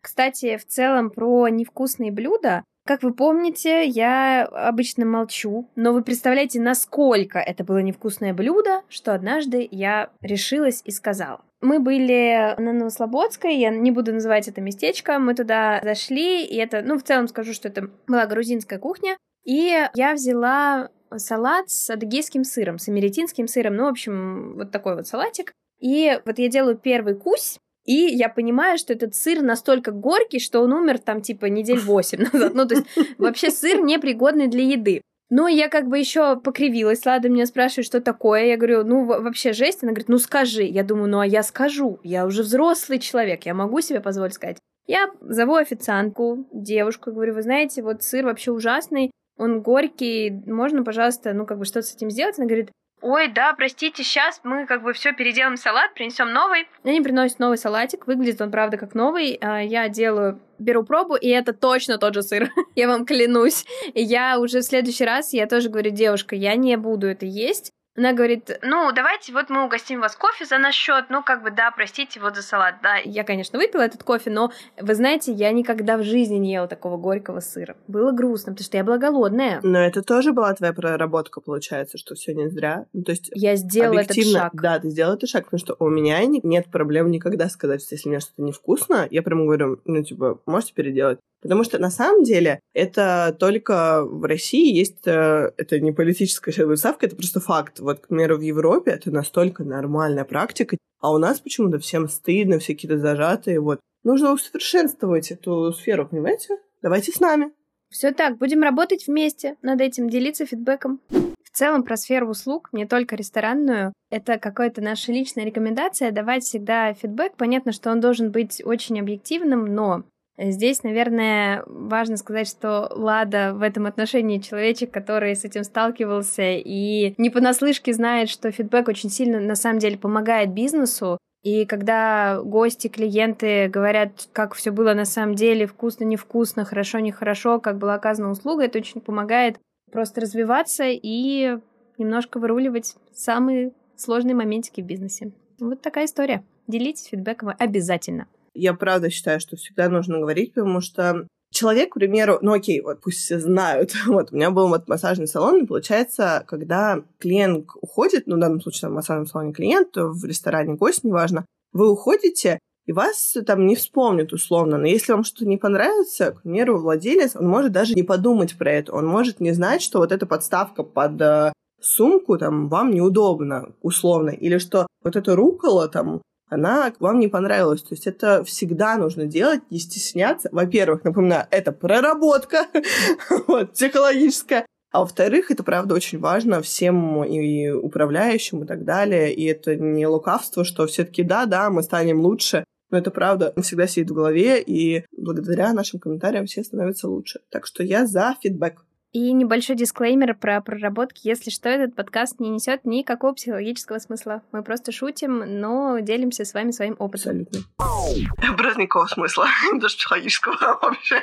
[0.00, 6.60] Кстати, в целом про невкусные блюда как вы помните, я обычно молчу, но вы представляете,
[6.60, 11.40] насколько это было невкусное блюдо, что однажды я решилась и сказала.
[11.62, 16.82] Мы были на Новослободской, я не буду называть это местечко, мы туда зашли, и это,
[16.82, 22.44] ну, в целом скажу, что это была грузинская кухня, и я взяла салат с адыгейским
[22.44, 25.52] сыром, с америтинским сыром, ну, в общем, вот такой вот салатик.
[25.80, 30.60] И вот я делаю первый кусь, и я понимаю, что этот сыр настолько горький, что
[30.60, 32.54] он умер там типа недель восемь назад.
[32.54, 32.86] Ну, то есть
[33.18, 35.02] вообще сыр непригодный для еды.
[35.30, 37.04] Но я как бы еще покривилась.
[37.04, 38.44] Лада меня спрашивает, что такое.
[38.44, 39.82] Я говорю, ну вообще жесть.
[39.82, 40.64] Она говорит, ну скажи.
[40.64, 41.98] Я думаю, ну а я скажу.
[42.02, 44.58] Я уже взрослый человек, я могу себе позволить сказать.
[44.86, 51.32] Я зову официантку, девушку, говорю, вы знаете, вот сыр вообще ужасный, он горький, можно, пожалуйста,
[51.32, 52.38] ну как бы что-то с этим сделать?
[52.38, 52.70] Она говорит,
[53.04, 56.66] ой, да, простите, сейчас мы как бы все переделаем салат, принесем новый.
[56.82, 59.38] Они приносят новый салатик, выглядит он, правда, как новый.
[59.42, 63.66] А, я делаю, беру пробу, и это точно тот же сыр, я вам клянусь.
[63.92, 67.72] И я уже в следующий раз, я тоже говорю, девушка, я не буду это есть,
[67.96, 71.50] она говорит, ну, давайте вот мы угостим вас кофе за наш счет, ну, как бы,
[71.50, 72.76] да, простите, вот за салат.
[72.82, 76.66] Да, я, конечно, выпила этот кофе, но, вы знаете, я никогда в жизни не ела
[76.66, 77.76] такого горького сыра.
[77.86, 79.60] Было грустно, потому что я была голодная.
[79.62, 82.86] Но это тоже была твоя проработка, получается, что все не зря.
[82.92, 84.52] Ну, то есть я сделала этот шаг.
[84.54, 88.08] Да, ты сделала этот шаг, потому что у меня нет проблем никогда сказать, что если
[88.08, 91.20] мне что-то невкусно, я прям говорю, ну, типа, можете переделать.
[91.44, 97.04] Потому что на самом деле это только в России есть, э, это не политическая ставка,
[97.04, 97.80] это просто факт.
[97.84, 102.58] Вот, к примеру, в Европе это настолько нормальная практика, а у нас почему-то всем стыдно,
[102.58, 103.60] все какие-то зажатые.
[103.60, 103.78] Вот.
[104.02, 106.56] Нужно усовершенствовать эту сферу, понимаете?
[106.82, 107.52] Давайте с нами.
[107.90, 111.00] Все так, будем работать вместе над этим, делиться фидбэком.
[111.10, 116.92] В целом про сферу услуг, не только ресторанную, это какая-то наша личная рекомендация давать всегда
[116.94, 117.36] фидбэк.
[117.36, 120.02] Понятно, что он должен быть очень объективным, но
[120.36, 127.14] Здесь, наверное, важно сказать, что Лада в этом отношении человечек, который с этим сталкивался и
[127.18, 131.18] не понаслышке знает, что фидбэк очень сильно на самом деле помогает бизнесу.
[131.44, 137.60] И когда гости, клиенты говорят, как все было на самом деле, вкусно, невкусно, хорошо, нехорошо,
[137.60, 139.58] как была оказана услуга, это очень помогает
[139.92, 141.58] просто развиваться и
[141.98, 145.32] немножко выруливать самые сложные моментики в бизнесе.
[145.60, 146.42] Вот такая история.
[146.66, 148.26] Делитесь фидбэком обязательно.
[148.54, 153.00] Я правда считаю, что всегда нужно говорить, потому что человек, к примеру, ну окей, вот
[153.00, 158.26] пусть все знают, вот у меня был вот массажный салон, и получается, когда клиент уходит,
[158.26, 162.58] ну в данном случае там, в массажном салоне клиент, в ресторане гость, неважно, вы уходите,
[162.86, 164.76] и вас там не вспомнят условно.
[164.76, 168.72] Но если вам что-то не понравится, к примеру, владелец, он может даже не подумать про
[168.72, 168.92] это.
[168.92, 174.30] Он может не знать, что вот эта подставка под э, сумку там вам неудобно, условно.
[174.30, 177.82] Или что вот эта рукола там она вам не понравилась.
[177.82, 180.48] То есть это всегда нужно делать, не стесняться.
[180.52, 182.66] Во-первых, напоминаю, это проработка
[183.46, 184.66] вот, психологическая.
[184.92, 189.34] А во-вторых, это правда очень важно всем и управляющим и так далее.
[189.34, 192.64] И это не лукавство, что все таки да, да, мы станем лучше.
[192.90, 197.40] Но это правда всегда сидит в голове, и благодаря нашим комментариям все становятся лучше.
[197.50, 198.84] Так что я за фидбэк.
[199.14, 201.28] И небольшой дисклеймер про проработки.
[201.28, 204.42] Если что, этот подкаст не несет никакого психологического смысла.
[204.50, 207.46] Мы просто шутим, но делимся с вами своим опытом.
[207.78, 208.56] Абсолютно.
[208.58, 209.46] Без никакого смысла.
[209.74, 211.22] Даже психологического вообще.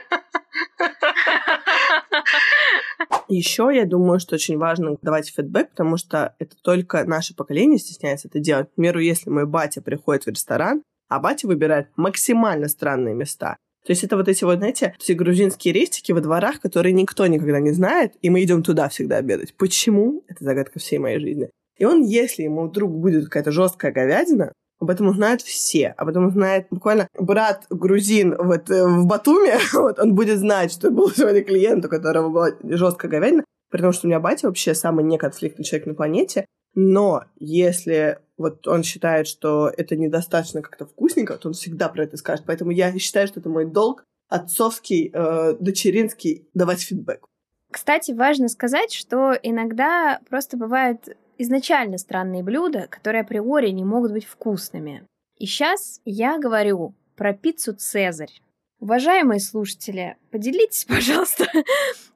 [3.28, 8.30] Еще я думаю, что очень важно давать фидбэк, потому что это только наше поколение стесняется
[8.30, 8.72] это делать.
[8.72, 13.92] К примеру, если мой батя приходит в ресторан, а батя выбирает максимально странные места, то
[13.92, 17.72] есть это вот эти вот, знаете, эти грузинские рестики во дворах, которые никто никогда не
[17.72, 19.56] знает, и мы идем туда всегда обедать.
[19.56, 20.24] Почему?
[20.28, 21.50] Это загадка всей моей жизни.
[21.78, 25.90] И он, если ему вдруг будет какая-то жесткая говядина, об этом узнают все.
[25.90, 29.58] Об этом узнает буквально брат грузин вот, э, в Батуме.
[29.74, 33.44] вот, он будет знать, что был сегодня клиент, у которого была жесткая говядина.
[33.70, 36.46] При том, что у меня батя вообще самый неконфликтный человек на планете.
[36.74, 42.18] Но если вот он считает, что это недостаточно как-то вкусненько, то он всегда про это
[42.18, 42.46] скажет.
[42.46, 47.26] Поэтому я считаю, что это мой долг отцовский, э, дочеринский давать фидбэк.
[47.72, 54.26] Кстати, важно сказать, что иногда просто бывают изначально странные блюда, которые априори не могут быть
[54.26, 55.06] вкусными.
[55.38, 58.42] И сейчас я говорю про пиццу «Цезарь».
[58.80, 61.46] Уважаемые слушатели, поделитесь, пожалуйста,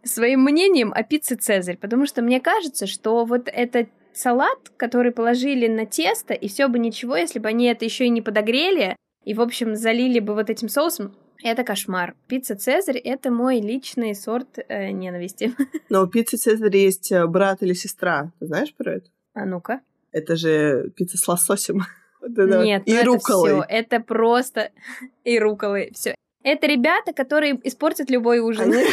[0.03, 5.67] своим мнением о пицце «Цезарь», потому что мне кажется, что вот этот салат, который положили
[5.67, 9.33] на тесто, и все бы ничего, если бы они это еще и не подогрели, и,
[9.33, 12.15] в общем, залили бы вот этим соусом, это кошмар.
[12.27, 15.53] Пицца Цезарь— это мой личный сорт э, ненависти.
[15.89, 18.31] Но у пиццы Цезарь есть э, брат или сестра.
[18.39, 19.09] Ты знаешь про это?
[19.33, 19.81] А ну-ка.
[20.11, 21.81] Это же пицца с лососем.
[22.27, 23.51] Нет, и ну руколой.
[23.51, 24.71] Это, все, это просто
[25.23, 25.91] и руколы.
[25.93, 26.15] Все.
[26.45, 28.71] Это ребята, которые испортят любой ужин.
[28.71, 28.85] Они...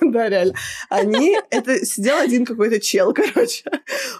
[0.12, 0.54] да, реально.
[0.88, 1.36] Они...
[1.50, 3.64] Это сидел один какой-то чел, короче.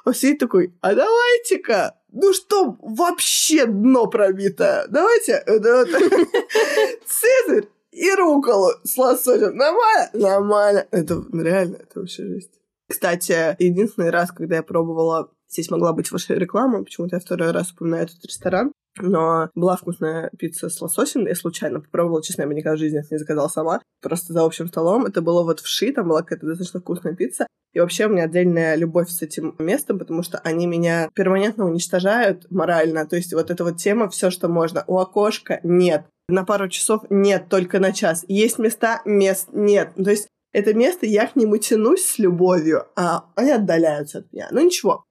[0.05, 4.87] Он сидит такой, а давайте-ка, ну что, вообще дно пробито.
[4.91, 5.61] Давайте, э,
[7.07, 9.55] Цезарь и руколу с лососем.
[9.55, 10.11] Нормально?
[10.13, 10.87] Нормально.
[10.91, 12.51] Это реально, это вообще жесть.
[12.89, 17.71] Кстати, единственный раз, когда я пробовала Здесь могла быть ваша реклама, почему-то я второй раз
[17.71, 18.73] упоминаю этот ресторан.
[18.99, 21.27] Но была вкусная пицца с лососем.
[21.27, 23.83] Я случайно попробовала, честно, я бы никогда в жизни не заказала сама.
[24.01, 25.07] Просто за общим столом.
[25.07, 27.47] Это было вот вши, там была какая-то достаточно вкусная пицца.
[27.73, 32.49] И вообще у меня отдельная любовь с этим местом, потому что они меня перманентно уничтожают
[32.51, 33.05] морально.
[33.05, 34.85] То есть вот эта вот тема, все, что можно.
[34.87, 36.07] У окошка нет.
[36.29, 38.25] На пару часов нет, только на час.
[38.29, 39.91] Есть места, мест нет.
[39.97, 44.47] То есть это место, я к нему тянусь с любовью, а они отдаляются от меня.
[44.53, 45.05] Ну ничего,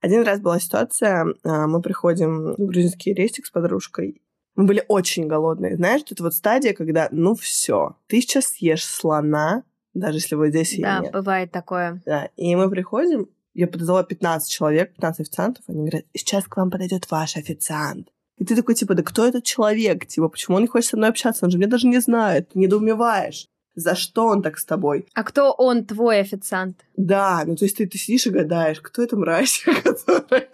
[0.00, 4.22] один раз была ситуация, а, мы приходим в грузинский рестик с подружкой.
[4.56, 5.76] Мы были очень голодные.
[5.76, 9.62] Знаешь, это вот стадия, когда, ну все, ты сейчас съешь слона,
[9.94, 11.12] даже если вот здесь Да, нет.
[11.12, 12.02] бывает такое.
[12.04, 16.70] Да, и мы приходим, я подозвала 15 человек, 15 официантов, они говорят, сейчас к вам
[16.70, 18.08] подойдет ваш официант.
[18.38, 20.06] И ты такой, типа, да кто этот человек?
[20.06, 21.44] Типа, почему он не хочет со мной общаться?
[21.44, 22.54] Он же меня даже не знает.
[22.54, 25.06] Недоумеваешь за что он так с тобой.
[25.14, 26.84] А кто он, твой официант?
[26.96, 30.48] Да, ну то есть ты, ты сидишь и гадаешь, кто это мразь, которая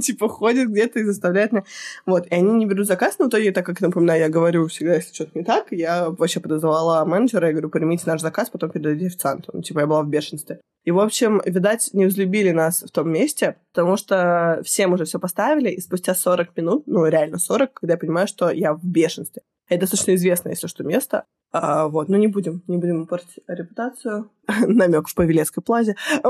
[0.00, 1.64] типа ходит где-то и заставляет меня...
[2.06, 4.94] Вот, и они не берут заказ, но в итоге, так как, напоминаю, я говорю всегда,
[4.94, 9.06] если что-то не так, я вообще подозвала менеджера, я говорю, примите наш заказ, потом передадите
[9.06, 9.50] официанту.
[9.52, 10.60] Ну, типа, я была в бешенстве.
[10.84, 15.18] И, в общем, видать, не взлюбили нас в том месте, потому что всем уже все
[15.18, 19.42] поставили, и спустя 40 минут, ну, реально 40, когда я понимаю, что я в бешенстве.
[19.68, 21.24] Это достаточно известное, если что, место.
[21.52, 24.30] А, вот, но не будем, не будем портить репутацию.
[24.66, 25.96] Намек в Павелецкой плазе.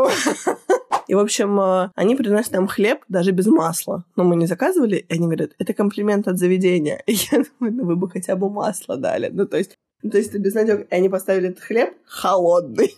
[1.08, 4.04] И, в общем, а, они приносят нам хлеб даже без масла.
[4.14, 7.02] Но мы не заказывали, и они говорят, это комплимент от заведения.
[7.06, 9.28] И я думаю, ну вы бы хотя бы масло дали.
[9.32, 10.82] Ну, то есть, ну, то есть это безнадега.
[10.82, 12.94] И они поставили этот хлеб холодный.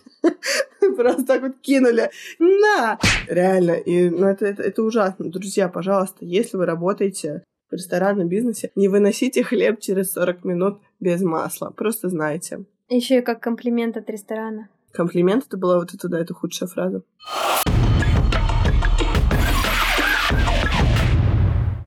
[0.97, 2.11] Просто так вот кинули.
[2.37, 2.99] На!
[3.27, 3.71] Реально.
[3.71, 5.29] И ну, это, это, это ужасно.
[5.29, 11.21] Друзья, пожалуйста, если вы работаете в ресторанном бизнесе, не выносите хлеб через 40 минут без
[11.21, 11.71] масла.
[11.71, 12.65] Просто знайте.
[12.89, 14.69] Еще и как комплимент от ресторана.
[14.91, 17.01] Комплимент это была вот это, да, это худшая фраза.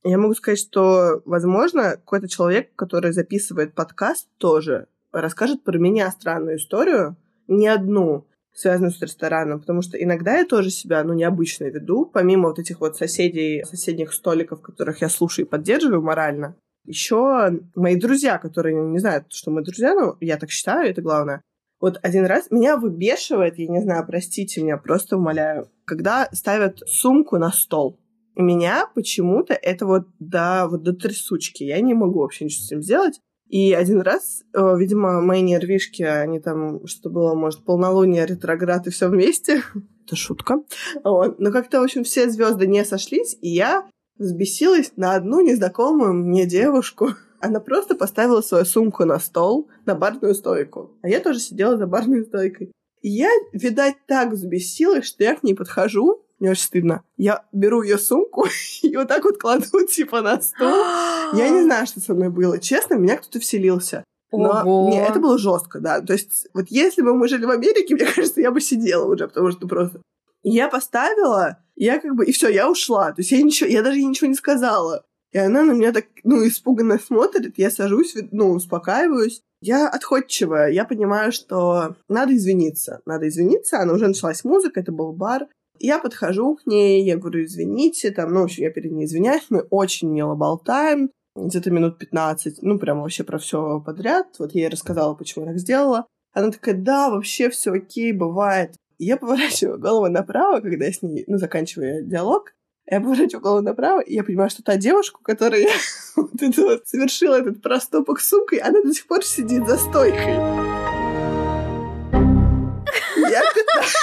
[0.07, 6.57] Я могу сказать, что, возможно, какой-то человек, который записывает подкаст, тоже расскажет про меня странную
[6.57, 7.17] историю,
[7.47, 12.49] не одну, связанную с рестораном, потому что иногда я тоже себя, ну, необычно веду, помимо
[12.49, 18.39] вот этих вот соседей, соседних столиков, которых я слушаю и поддерживаю морально, еще мои друзья,
[18.39, 21.43] которые не знают, что мы друзья, ну, я так считаю, это главное.
[21.81, 27.39] Вот один раз меня выбешивает, я не знаю, простите меня, просто умоляю, когда ставят сумку
[27.39, 27.99] на стол.
[28.37, 31.63] Меня почему-то это вот до, вот до трясучки.
[31.63, 33.21] Я не могу вообще ничего с этим сделать.
[33.55, 38.91] И один раз, э, видимо, мои нервишки, они там, что было, может, полнолуние, ретроград и
[38.91, 39.63] все вместе.
[40.05, 40.57] Это шутка.
[41.05, 41.39] Вот.
[41.39, 43.89] Но как-то, в общем, все звезды не сошлись, и я
[44.19, 47.11] взбесилась на одну незнакомую мне девушку.
[47.39, 50.91] Она просто поставила свою сумку на стол, на барную стойку.
[51.03, 52.73] А я тоже сидела за барной стойкой.
[53.03, 57.03] И я, видать, так взбесилась, что я к ней подхожу, мне очень стыдно.
[57.17, 58.47] Я беру ее сумку
[58.83, 60.69] и вот так вот кладу, типа, на стол.
[61.35, 62.59] Я не знаю, что со мной было.
[62.59, 64.05] Честно, меня кто-то вселился.
[64.33, 64.91] Но Ого.
[64.91, 66.01] не, это было жестко, да.
[66.01, 69.29] То есть, вот если бы мы жили в Америке, мне кажется, я бы сидела уже,
[69.29, 70.01] потому что просто
[70.45, 73.13] я поставила, я как бы, и все, я ушла.
[73.13, 75.05] То есть я ничего, я даже ей ничего не сказала.
[75.33, 79.41] И она на меня так, ну, испуганно смотрит, я сажусь, ну, успокаиваюсь.
[79.61, 83.01] Я отходчивая, я понимаю, что надо извиниться.
[83.07, 85.49] Надо извиниться, она уже началась музыка, это был бар.
[85.79, 89.47] Я подхожу к ней, я говорю, извините, там, ну, в общем, я перед ней извиняюсь,
[89.51, 94.27] мы очень мило болтаем, где-то минут 15, ну, прям вообще про все подряд.
[94.39, 96.07] Вот я ей рассказала, почему я так сделала.
[96.33, 98.77] Она такая, да, вообще все окей, бывает.
[98.99, 102.53] И я поворачиваю голову направо, когда я с ней, ну, заканчиваю диалог.
[102.87, 105.67] Я поворачиваю голову направо, и я понимаю, что та девушка, которая
[106.17, 110.84] вот это вот совершила этот проступок с сумкой, она до сих пор сидит за стойкой.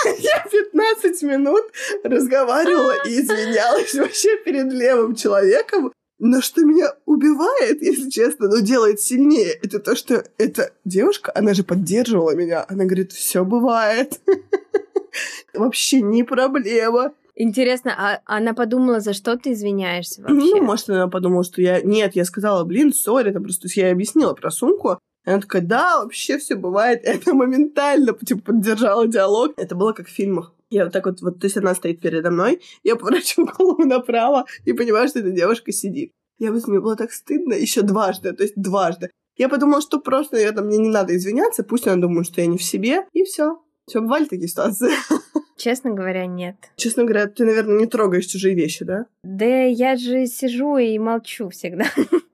[0.06, 1.64] Я 15, я 15 минут
[2.04, 5.92] разговаривала и извинялась вообще перед левым человеком.
[6.24, 11.56] Но что меня убивает, если честно, но делает сильнее, это то, что эта девушка, она
[11.56, 12.64] же поддерживала меня.
[12.68, 14.22] Она говорит, все бывает.
[15.56, 17.14] Вообще не проблема.
[17.36, 20.36] Интересно, а она подумала, за что ты извиняешься вообще?
[20.36, 21.82] Ну, может, она подумала, что я...
[21.82, 23.68] Нет, я сказала, блин, сори, это просто...
[23.74, 25.00] Я объяснила про сумку.
[25.26, 27.02] Она такая, да, вообще все бывает.
[27.04, 29.54] Это моментально, типа, поддержала диалог.
[29.58, 30.54] Это было как в фильмах.
[30.70, 34.46] Я вот так вот, вот, то есть она стоит передо мной, я поворачиваю голову направо
[34.64, 36.14] и понимаю, что эта девушка сидит.
[36.40, 39.12] Я вот мне было так стыдно еще дважды, то есть дважды.
[39.38, 42.58] Я подумала, что просто это мне не надо извиняться, пусть она думает, что я не
[42.58, 43.62] в себе, и все.
[43.88, 44.92] Все, бывали такие ситуации?
[45.58, 46.56] Честно говоря, нет.
[46.78, 49.06] Честно говоря, ты, наверное, не трогаешь чужие вещи, да?
[49.24, 51.86] Да я же сижу и молчу всегда.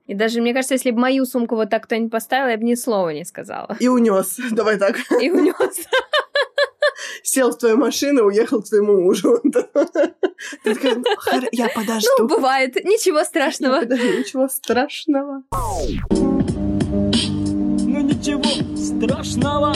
[0.08, 2.74] И даже, мне кажется, если бы мою сумку вот так кто-нибудь поставил, я бы ни
[2.74, 3.76] слова не сказала.
[3.78, 4.38] И унес.
[4.50, 4.96] Давай так.
[5.20, 5.54] И унес.
[7.22, 9.38] Сел в твою машину, уехал к твоему мужу.
[10.64, 12.08] Ты такая, я подожду.
[12.18, 12.76] Ну, бывает.
[12.84, 13.84] Ничего страшного.
[13.84, 15.42] Ничего страшного.
[17.86, 18.42] Ну, ничего
[18.76, 19.74] страшного.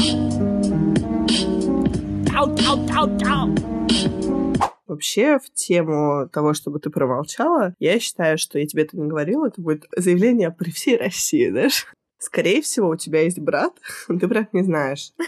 [4.93, 9.47] Вообще, в тему того, чтобы ты промолчала, я считаю, что я тебе это не говорила,
[9.47, 11.87] это будет заявление при всей России, знаешь?
[12.19, 13.73] Скорее всего, у тебя есть брат,
[14.07, 15.13] ты брат не знаешь.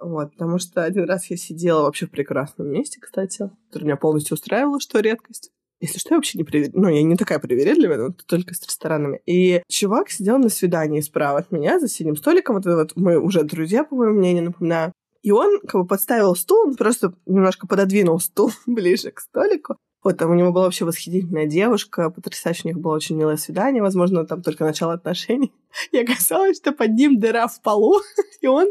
[0.00, 4.34] Вот, потому что один раз я сидела вообще в прекрасном месте, кстати, который меня полностью
[4.34, 5.50] устраивало, что редкость.
[5.80, 6.68] Если что, я вообще не привер...
[6.74, 9.22] Ну, я не такая привередливая, но только с ресторанами.
[9.24, 12.56] И чувак сидел на свидании справа от меня за синим столиком.
[12.56, 14.92] Вот, вот мы уже друзья, по моему мнению, напоминаю.
[15.24, 19.76] И он как бы подставил стул, он просто немножко пододвинул стул ближе к столику.
[20.02, 23.82] Вот там у него была вообще восхитительная девушка, потрясающе у них было очень милое свидание,
[23.82, 25.50] возможно, там только начало отношений.
[25.92, 28.02] И оказалось, что под ним дыра в полу,
[28.42, 28.66] и он,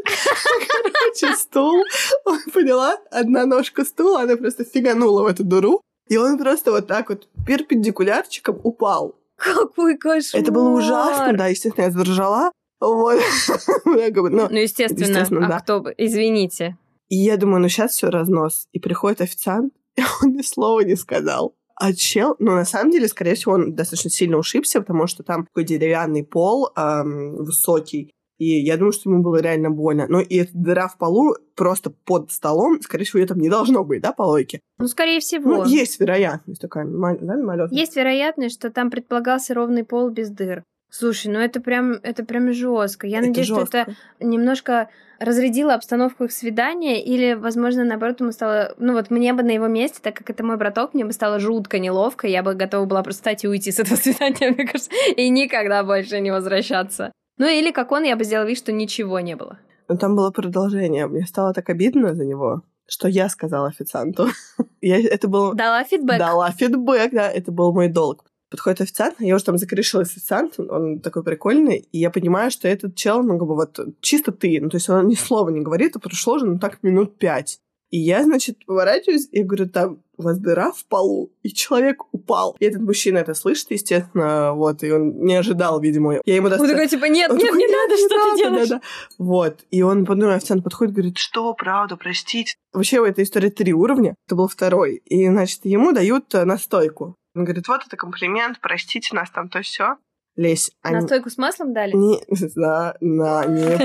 [0.68, 1.82] короче, стул,
[2.24, 6.86] он поняла, одна ножка стула, она просто фиганула в эту дыру, и он просто вот
[6.86, 9.16] так вот перпендикулярчиком упал.
[9.36, 10.40] Какой кошмар!
[10.40, 12.52] Это было ужасно, да, естественно, я заржала.
[12.84, 13.20] Вот.
[13.84, 15.60] ну, естественно, естественно а да.
[15.60, 16.76] кто извините.
[17.08, 18.66] И я думаю, ну сейчас все разнос.
[18.72, 21.54] И приходит официант, и он ни слова не сказал.
[21.76, 25.46] А чел, ну, на самом деле, скорее всего, он достаточно сильно ушибся, потому что там
[25.46, 30.06] такой деревянный пол эм, высокий, и я думаю, что ему было реально больно.
[30.08, 33.84] Но и эта дыра в полу просто под столом, скорее всего, ее там не должно
[33.84, 34.60] быть, да, по логике?
[34.78, 35.48] Ну, скорее всего.
[35.48, 37.78] Ну, есть вероятность такая, да, мимолетная.
[37.78, 40.64] Есть вероятность, что там предполагался ровный пол без дыр.
[40.96, 43.08] Слушай, ну это прям, это прям жестко.
[43.08, 43.66] Я это надеюсь, жестко.
[43.66, 48.76] что это немножко разрядило обстановку их свидания, или, возможно, наоборот, ему стало...
[48.78, 51.40] Ну вот мне бы на его месте, так как это мой браток, мне бы стало
[51.40, 54.92] жутко неловко, я бы готова была просто встать и уйти с этого свидания, мне кажется,
[55.16, 57.10] и никогда больше не возвращаться.
[57.38, 59.58] Ну или как он, я бы сделала вид, что ничего не было.
[59.88, 61.08] Но там было продолжение.
[61.08, 64.28] Мне стало так обидно за него, что я сказала официанту.
[64.80, 65.54] я, это был...
[65.54, 66.18] Дала фидбэк.
[66.18, 68.24] Дала фидбэк, да, это был мой долг.
[68.54, 72.94] Подходит официант, я уже там закрешилась официант, он такой прикольный, и я понимаю, что этот
[72.94, 75.96] чел, ну, как бы вот чисто ты, ну, то есть он ни слова не говорит,
[75.96, 77.58] а прошло уже, ну, так минут пять.
[77.90, 82.56] И я, значит, поворачиваюсь и говорю, там у вас дыра в полу, и человек упал.
[82.60, 86.20] И этот мужчина это слышит, естественно, вот, и он не ожидал, видимо.
[86.24, 86.80] Я ему достаточно...
[86.80, 88.68] Он такой, типа, нет, нет, такой, не надо, что ты делаешь?
[88.68, 88.82] Да, да.
[89.18, 92.54] Вот, и он, потом официант подходит, говорит, что, правда, простите.
[92.72, 95.02] Вообще у этой истории три уровня, это был второй.
[95.06, 97.16] И, значит, ему дают э, настойку.
[97.34, 99.96] Он говорит, вот это комплимент, простите нас там, то все.
[100.36, 100.70] Лесь.
[100.82, 100.96] Они...
[100.96, 101.92] Настойку с маслом дали?
[101.92, 102.20] Не,
[102.56, 103.76] да, на, не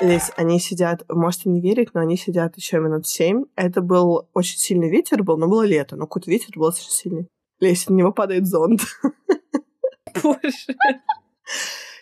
[0.06, 3.44] Лесь, они сидят, можете не верить, но они сидят еще минут семь.
[3.54, 7.28] Это был очень сильный ветер был, но было лето, но какой-то ветер был очень сильный.
[7.60, 8.82] Лесь, на него падает зонт.
[10.22, 10.76] Боже.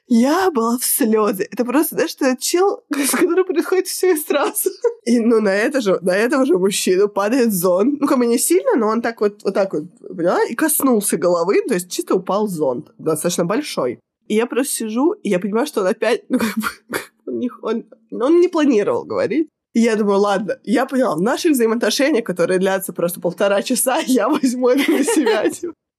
[0.07, 1.49] Я была в слезе.
[1.51, 4.71] Это просто, знаешь, что чел, с которым происходит все и сразу.
[5.05, 8.01] И, ну, на, это же, на этого же мужчину падает зонт.
[8.01, 9.85] Ну, как бы не сильно, но он так вот, вот так вот,
[10.17, 13.99] поняла, и коснулся головы, то есть чисто упал зонт, достаточно большой.
[14.29, 16.69] И я просто сижу, и я понимаю, что он опять, ну, как бы,
[17.27, 19.49] он не, он, он не планировал говорить.
[19.73, 24.29] И я думаю, ладно, я поняла, в наших взаимоотношениях, которые длятся просто полтора часа, я
[24.29, 25.45] возьму это на себя.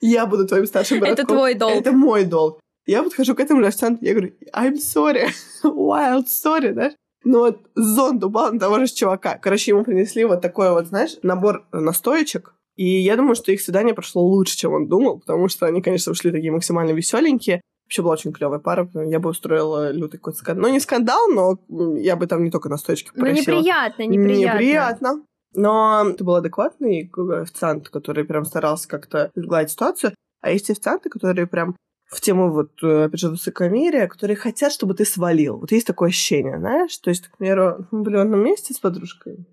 [0.02, 1.26] Я буду твоим старшим братком.
[1.26, 1.74] Это твой долг.
[1.74, 2.60] Это мой долг.
[2.86, 5.30] Я подхожу к этому официанту, я говорю, I'm sorry,
[5.64, 6.94] wild sorry, знаешь?
[7.24, 9.38] Ну вот зонт упал на того же чувака.
[9.40, 12.54] Короче, ему принесли вот такой вот, знаешь, набор настоечек.
[12.76, 16.12] И я думаю, что их свидание прошло лучше, чем он думал, потому что они, конечно,
[16.12, 17.62] ушли такие максимально веселенькие.
[17.86, 18.90] Вообще была очень клевая пара.
[18.94, 20.68] Я бы устроила лютый какой-то скандал.
[20.68, 21.58] Ну, не скандал, но
[21.98, 23.34] я бы там не только настоечки попросила.
[23.34, 24.58] Ну, неприятно, неприятно.
[24.58, 25.24] Неприятно.
[25.54, 30.14] Но это был адекватный официант, который прям старался как-то сгладить ситуацию.
[30.42, 31.76] А есть официанты, которые прям
[32.16, 35.58] в тему вот, э, опять же, высокомерия, которые хотят, чтобы ты свалил.
[35.58, 36.98] Вот есть такое ощущение, знаешь?
[36.98, 39.46] То есть, к примеру, мы были в одном месте с подружкой,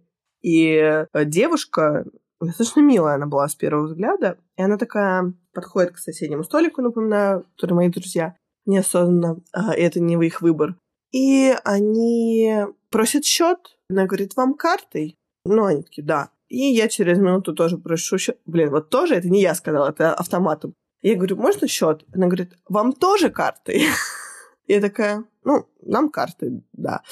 [0.42, 0.74] и
[1.12, 2.04] э, девушка,
[2.40, 7.44] достаточно милая она была с первого взгляда, и она такая подходит к соседнему столику, напоминаю,
[7.56, 8.36] которые мои друзья,
[8.66, 10.76] неосознанно, а, и это не их выбор.
[11.12, 15.16] И они просят счет, она говорит, вам картой?
[15.44, 16.30] Ну, они такие, да.
[16.48, 18.38] И я через минуту тоже прошу счет.
[18.46, 20.74] Блин, вот тоже это не я сказала, это автоматом.
[21.02, 22.04] Я говорю, можно счет?
[22.14, 23.82] Она говорит, вам тоже карты?
[24.68, 27.02] Я такая, ну, нам карты, да.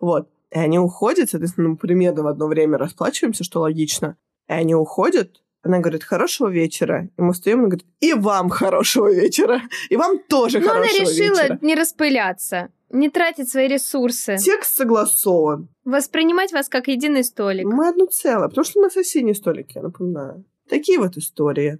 [0.00, 0.28] Вот.
[0.50, 4.16] И они уходят, соответственно, мы примерно в одно время расплачиваемся, что логично.
[4.48, 7.08] И они уходят, она говорит, хорошего вечера.
[7.16, 9.62] И мы встаем, и говорит, и вам хорошего вечера.
[9.88, 11.58] И вам тоже Но хорошего она решила вечера.
[11.62, 15.68] не распыляться, не тратить свои ресурсы, Текст согласован.
[15.84, 17.66] воспринимать вас как единый столик.
[17.66, 20.44] Мы одно целое, потому что мы соседние столики, я напоминаю.
[20.68, 21.78] Такие вот истории.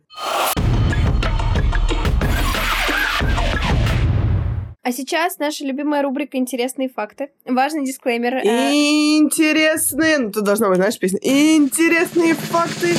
[4.88, 7.30] А сейчас наша любимая рубрика «Интересные факты».
[7.44, 8.36] Важный дисклеймер.
[8.36, 8.72] э,
[9.18, 11.20] Интересные, ну тут должна быть, знаешь, песня.
[11.22, 12.94] Интересные факты.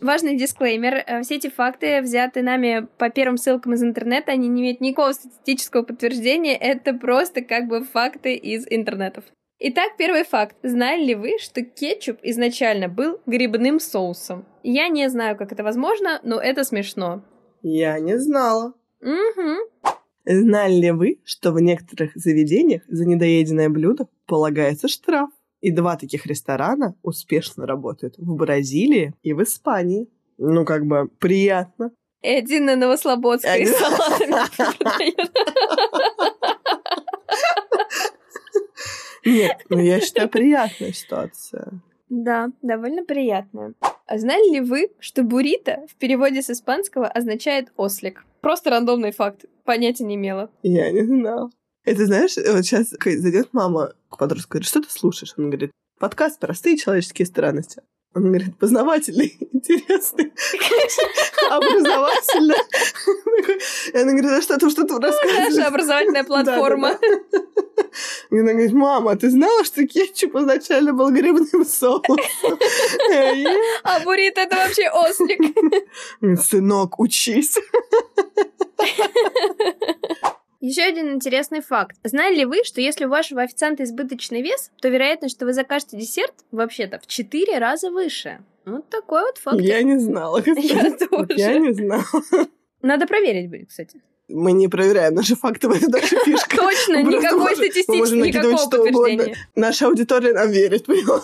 [0.00, 1.04] Важный дисклеймер.
[1.06, 4.32] Э, Все эти факты взяты нами по первым ссылкам из интернета.
[4.32, 6.56] Они не имеют никакого статистического подтверждения.
[6.56, 9.24] Это просто как бы факты из интернетов.
[9.58, 10.56] Итак, первый факт.
[10.62, 14.46] Знали ли вы, что кетчуп изначально был грибным соусом?
[14.62, 17.22] Я не знаю, как это возможно, но это смешно.
[17.62, 18.74] Я не знала.
[19.00, 19.94] Угу.
[20.26, 25.30] Знали ли вы, что в некоторых заведениях за недоеденное блюдо полагается штраф?
[25.60, 30.08] И два таких ресторана успешно работают в Бразилии и в Испании.
[30.38, 31.92] Ну, как бы, приятно.
[32.22, 33.74] И один на Новослободской Один-.
[39.24, 41.72] Нет, ну я считаю, приятная ситуация.
[42.08, 43.74] Да, довольно приятно.
[44.10, 48.24] А знали ли вы, что буррито в переводе с испанского означает ослик?
[48.40, 49.44] Просто рандомный факт.
[49.62, 50.50] Понятия не имела.
[50.64, 51.48] Я не знала.
[51.84, 55.34] Это знаешь, вот сейчас зайдет мама к подростку, говорит, что ты слушаешь?
[55.36, 57.82] Он говорит, подкаст «Простые человеческие странности».
[58.12, 60.32] Он говорит, познавательный, интересный,
[61.48, 62.56] образовательный.
[63.92, 65.66] И она говорит, а что ты что-то Наша рассказываешь?
[65.66, 66.98] образовательная платформа.
[68.30, 72.16] И она говорит, мама, ты знала, что кетчуп изначально был грибным соусом?
[73.82, 75.40] А я буррито это вообще ослик.
[76.42, 77.56] Сынок, учись.
[80.60, 81.96] Еще один интересный факт.
[82.04, 85.96] Знали ли вы, что если у вашего официанта избыточный вес, то вероятность, что вы закажете
[85.96, 88.40] десерт, вообще-то в 4 раза выше?
[88.66, 89.58] Вот такой вот факт.
[89.58, 90.42] Я не знала.
[90.46, 91.28] Я тоже.
[91.36, 92.04] Я не знала.
[92.82, 94.02] Надо проверить будет, кстати.
[94.28, 96.56] Мы не проверяем наши факты, в этом наша фишка.
[96.56, 99.36] Точно, никакой накидывать никакого подтверждения.
[99.54, 101.22] Наша аудитория нам верит, поняла?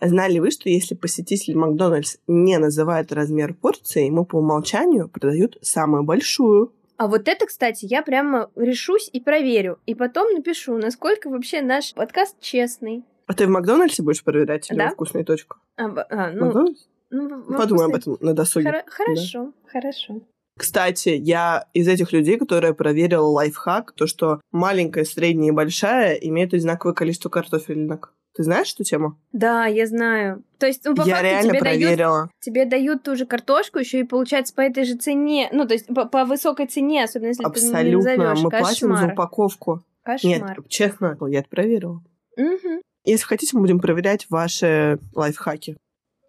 [0.00, 5.58] Знали ли вы, что если посетитель Макдональдс не называет размер порции, ему по умолчанию продают
[5.62, 6.72] самую большую?
[6.98, 9.78] А вот это, кстати, я прямо решусь и проверю.
[9.86, 13.04] И потом напишу, насколько вообще наш подкаст честный.
[13.26, 14.90] А ты в Макдональдсе будешь проверять или Да.
[14.90, 15.56] вкусную точку?
[15.76, 16.86] А, а, ну, Макдональдс?
[17.10, 18.68] ну, Подумай об вкусной- этом на досуге.
[18.68, 20.20] Хоро- Хорошо, хорошо.
[20.58, 26.54] Кстати, я из этих людей, которые проверила лайфхак, то, что маленькая, средняя и большая имеют
[26.54, 28.14] одинаковое количество картофелинок.
[28.36, 29.16] Ты знаешь эту тему?
[29.32, 30.42] Да, я знаю.
[30.58, 32.30] То есть, ну, по я факту реально тебе дают, проверила.
[32.40, 35.48] тебе дают ту же картошку, еще и получается по этой же цене.
[35.52, 38.16] Ну, то есть по, по высокой цене, особенно если ты не Абсолютно.
[38.16, 38.42] назовешь.
[38.44, 39.12] Мы платим за Кошмар.
[39.12, 39.82] упаковку.
[40.22, 40.62] Нет, Кошмар.
[40.68, 42.02] честно, я это проверила.
[42.36, 42.82] Мгм.
[43.04, 45.76] Если хотите, мы будем проверять ваши лайфхаки.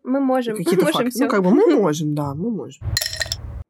[0.04, 1.12] Мы можем, мы Какие-то можем факты.
[1.12, 1.24] все.
[1.26, 2.88] Ну, как бы мы можем, да, мы можем.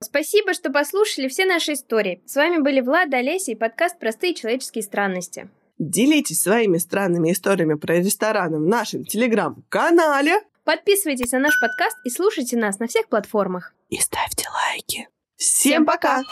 [0.04, 2.22] Спасибо, что послушали все наши истории.
[2.28, 5.50] С вами были Влад, Олеся и подкаст «Простые человеческие странности».
[5.80, 10.42] Делитесь своими странными историями про рестораны в нашем телеграм-канале.
[10.64, 13.74] Подписывайтесь на наш подкаст и слушайте нас на всех платформах.
[13.90, 15.08] И ставьте лайки.
[15.38, 16.24] Всем пока!